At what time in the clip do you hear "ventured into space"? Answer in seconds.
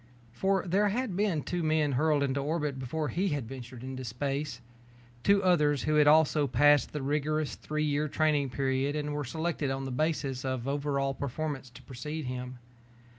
3.39-4.59